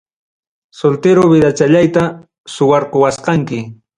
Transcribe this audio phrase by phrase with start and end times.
[0.77, 2.05] Soltero vidachallayta
[2.53, 3.61] suwarquwasqanki.